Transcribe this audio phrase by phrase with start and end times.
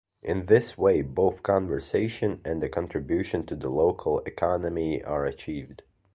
[0.23, 5.83] In this way both conservation and a contribution to the local economy are achieved.